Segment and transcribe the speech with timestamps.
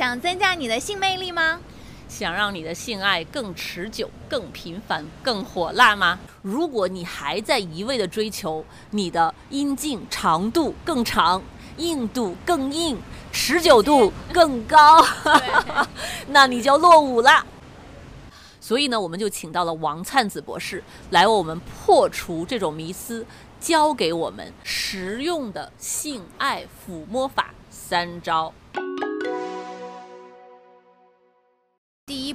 [0.00, 1.60] 想增加你的性魅力吗？
[2.08, 6.18] 想让你的性爱更持久、更频繁、更火辣吗？
[6.40, 11.42] 如果你还在一味的追求你的阴茎长度更长、
[11.76, 12.98] 硬度更硬、
[13.30, 15.04] 持久度更高，
[16.28, 17.44] 那你就落伍了。
[18.58, 23.26] 所以呢，我们就请到了王灿子博士来为我们破除这种迷思，
[23.60, 28.54] 教给我们实用的性爱抚摸法三招。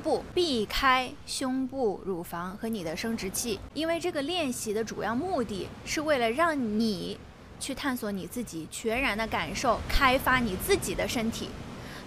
[0.06, 7.18] 不，避开胸部、乳房和你的生殖器，因为这个练习的主要目的是为了让你
[7.60, 11.50] 去探索你自己，全然的感受、开发你自己的身体。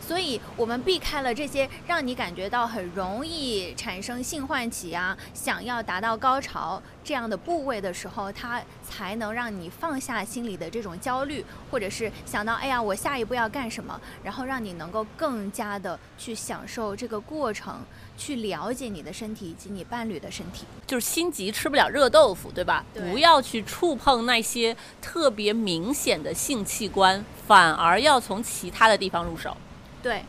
[0.09, 17.79] 所以，我们避开了这些让你感觉到很容易产生性唤起啊，想要达到高潮这样的部位的时候，它才能让你放下心里的这种焦虑，或者是想到，哎呀，我下一步要干什么，然后让你能够更加的去享受这个过程，
[18.17, 20.65] 去了解你的身体以及你伴侣的身体。
[20.87, 22.83] 就是心急吃不了热豆腐，对吧？
[22.95, 29.55] 不要去触碰那些特别明显的性器官，反而要从其他的地方入手。
[30.03, 30.25] 对，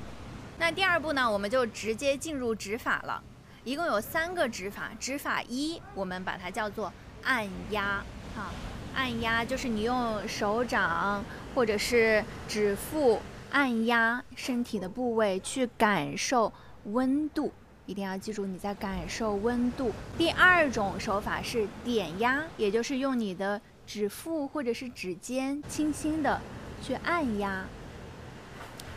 [0.57, 3.23] 那第二步呢，我们就直接进入指法了。
[3.63, 6.91] 一共有三个指法，指法一我们把它叫做
[7.23, 8.03] 按压，
[8.35, 8.49] 哈，
[8.95, 16.51] 按压就是你用手掌或者是指腹按压身体的部位，去感受
[16.85, 17.51] 温度。
[17.85, 19.91] 一定要记住你在感受温度。
[20.17, 26.39] 第二种手法是点压，也就是用你的指腹或者是指尖轻轻的
[26.81, 27.65] 去按压。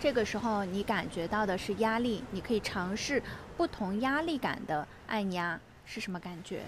[0.03, 3.23] 这个时候你感觉到的是压力，你可以尝试
[3.57, 6.63] 不同压力感的按压是什么感觉。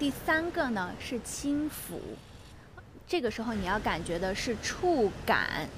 [0.00, 2.00] 第三个呢是轻抚，
[3.06, 5.68] 这个时候你要感觉的是触感，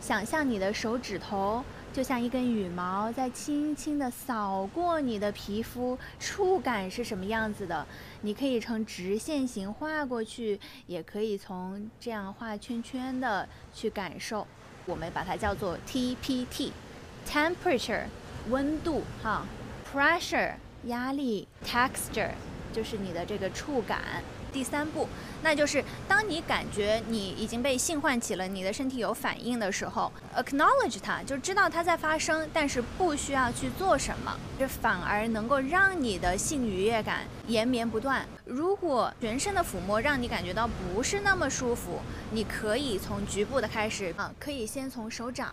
[0.00, 7.86] 想象你的手指头就像一根羽毛在轻轻地扫过你的皮肤，触感是什么样子的？
[8.22, 14.44] 你可以呈直线型画过去，也可以从这样画圈圈的去感受。
[14.86, 18.04] 我们把它叫做 TPT，temperature
[18.48, 19.46] 温度哈
[19.90, 22.30] ，pressure 压力，texture
[22.72, 24.22] 就是你的这个触感。
[24.54, 25.08] 第三步，
[25.42, 38.24] 那就是当你感觉你已经被性唤起了，你的身体有反应的时候，acknowledge 它，就知道它在发生，但是不需要去做什么，这反而能够让你的性愉悦感延绵不断。
[38.44, 42.00] 如果全身的抚摸让你感觉到不是那么舒服，
[42.30, 45.52] 你可以从局部的开始啊，可以先从手掌、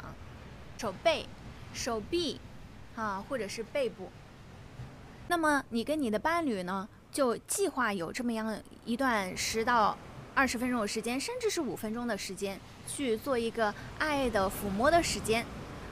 [0.77, 1.25] 手背、
[1.73, 2.39] 手臂
[2.95, 4.11] 啊，或者是背部。
[5.27, 9.97] 那么你跟你的伴侣呢，就计划有这么样一段十到
[10.33, 15.45] 二十分钟的时间，甚至是五分钟的时间，去做一个爱的抚摸的时间。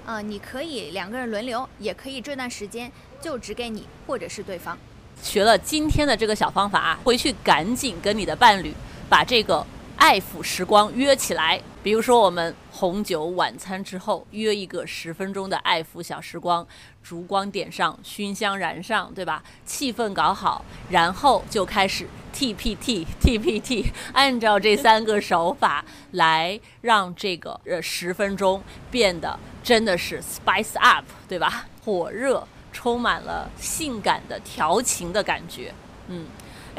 [0.05, 2.91] 嗯、你可以两个人轮流，也可以这段时间
[3.21, 4.77] 就只给你或者是对方。
[5.21, 8.73] 学了今天的这个小方法，回去赶紧跟你的伴侣
[9.09, 9.65] 把这个
[9.99, 11.61] 爱抚时光约起来。
[11.83, 16.65] 比如说，我们红酒晚餐之后约一个十分钟的爱抚小时光，
[17.03, 19.43] 烛光点上，熏香燃上，对吧？
[19.65, 31.67] 气氛搞好，然后就开始 TPT TPT， 按照这三个手法来让这个呃十分钟变得真的是 spice up，对吧？
[31.83, 32.47] 火热。
[32.71, 35.73] 充满了性感的调情的感觉，
[36.07, 36.27] 嗯，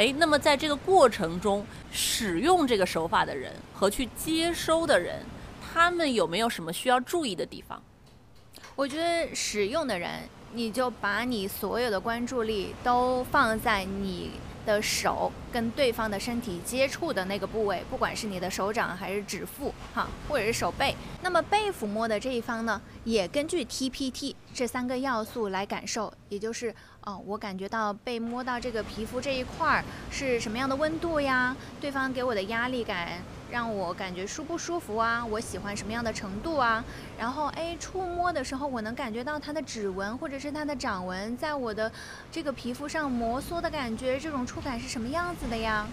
[0.00, 1.62] 哎，那么在这个过程中，
[1.92, 5.20] 使用这个手法的人和去接收的人，
[5.60, 7.82] 他们有没有什么需要注意的地方？
[8.74, 10.20] 我觉得使用的人，
[10.54, 14.30] 你就把你所有的关注力都放在你
[14.66, 20.94] 的手跟对方的身体接触的那个部位，不管是你的手掌还是指腹，哈，或者是手背。
[21.22, 31.56] 那么被抚摸的这一方呢，也根据 TPT 这三个要素来感受，也就是，哦，我感觉到被摸到这个皮肤这一块儿是什么样的温度呀？
[31.80, 35.24] 对方给我的压力感让我感觉舒不舒服啊？
[35.26, 36.84] 我喜欢什么样的程度啊？
[37.18, 41.90] 然后，哎，触摸的时候，我能感觉到它的指纹或者是它的掌纹在我的
[42.30, 45.86] 这个皮肤上摩挲的感觉，这种触感是什么样子的呀？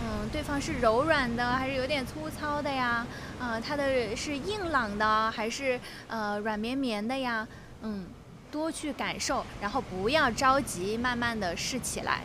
[0.00, 3.06] 嗯，对方是柔软的还是有点粗糙的呀？
[3.38, 5.78] 呃，它的是硬朗的还是
[6.08, 7.46] 呃软绵绵的呀？
[7.82, 8.06] 嗯，
[8.50, 12.22] 多去感受，然后不要着急，慢慢的试起来。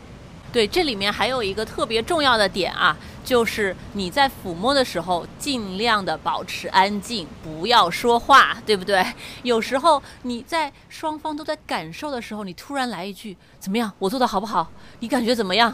[0.51, 9.05] 对，这里面还有一个特别重要的点啊，就是你在抚摸的时候，尽量的保持安静，不要说话，对不对？
[9.43, 13.91] 有时候你在双方都在感受的时候，你突然来一句“怎么样？
[13.99, 14.71] 我做的好不好？
[14.99, 15.73] 你感觉怎么样？”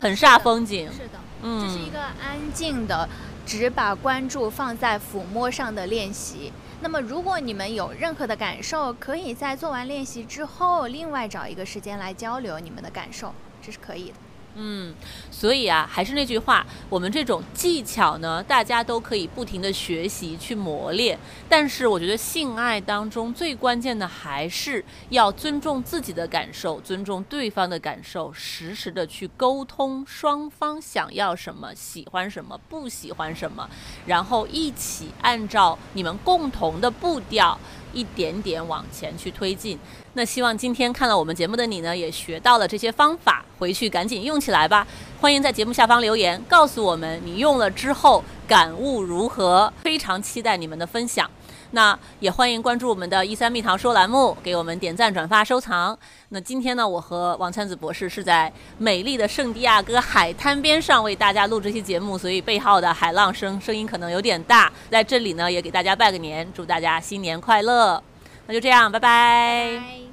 [0.00, 0.88] 很煞风景。
[0.92, 3.08] 是的，嗯，这是一个安静的，
[3.44, 6.52] 只把关注放在抚摸上的练习。
[6.80, 13.34] 那么如果你们有任何的感受，可以在做完练习之后，另外找一个时间来交流你们的感受，
[13.64, 14.14] 这是可以的。
[14.56, 14.94] 嗯，
[15.32, 21.18] 所以啊，还是那句话，我们这种技巧呢，大家都可以不停的学习去磨练。
[21.48, 33.68] 但是我觉得性爱当中最关键的还是要尊重自己的感受，尊重对方的感受，实时的去沟通双方想要什么、喜欢什么、不喜欢什么，
[34.06, 37.58] 然后一起按照你们共同的步调。
[37.94, 39.78] 一点点往前去推进。
[40.12, 44.86] 那希望今天看了我们节目的你呢，也学到了这些方法，回去赶紧用起来吧。
[45.20, 49.72] 欢迎在节目下方留言，告诉我们你用了之后感悟如何。
[49.82, 51.30] 非常期待你们的分享。
[51.70, 55.98] 那也欢迎关注我们的“一三蜜桃说”栏目，给我们点赞、转发、收藏。
[56.28, 64.72] 那今天呢，我和王灿子博士是在美丽的圣地亚哥海滩边上为大家录这期节目，所以背后的海浪声声音可能有点大。
[64.88, 68.00] 在这里呢，也给大家拜个年，祝大家新年快乐。
[68.46, 70.03] 那就这样，拜拜。